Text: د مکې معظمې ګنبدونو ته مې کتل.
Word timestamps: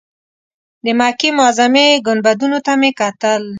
د 0.83 0.87
مکې 0.99 1.29
معظمې 1.37 1.87
ګنبدونو 2.07 2.57
ته 2.65 2.73
مې 2.79 2.91
کتل. 2.99 3.43